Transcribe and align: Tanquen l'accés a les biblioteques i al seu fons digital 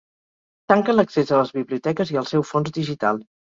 Tanquen 0.73 0.97
l'accés 0.99 1.35
a 1.35 1.43
les 1.43 1.53
biblioteques 1.59 2.15
i 2.17 2.19
al 2.25 2.29
seu 2.33 2.49
fons 2.55 2.77
digital 2.81 3.25